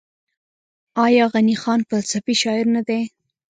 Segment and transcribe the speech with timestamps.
[1.05, 3.01] آیا غني خان فلسفي شاعر نه دی؟